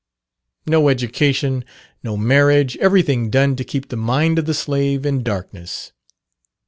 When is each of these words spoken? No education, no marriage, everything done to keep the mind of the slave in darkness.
No 0.65 0.89
education, 0.89 1.63
no 2.01 2.17
marriage, 2.17 2.75
everything 2.77 3.29
done 3.29 3.55
to 3.55 3.63
keep 3.63 3.89
the 3.89 3.95
mind 3.95 4.39
of 4.39 4.45
the 4.47 4.55
slave 4.55 5.05
in 5.05 5.21
darkness. 5.21 5.91